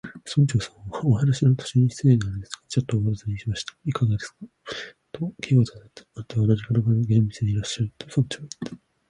[0.25, 3.51] 「村長さん、お話の途中なのに失礼ですが、ちょっとおたずねしたい
[4.09, 4.47] のですが」
[5.13, 6.03] と、Ｋ はいった。
[6.15, 8.77] 「あなたはなかなか厳密でいらっしゃる」と、村長はいった。